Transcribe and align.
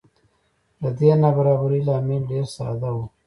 د 0.81 0.83
دې 0.99 1.11
نابرابرۍ 1.21 1.81
لامل 1.87 2.21
ډېر 2.31 2.45
ساده 2.55 2.89
و 2.93 2.97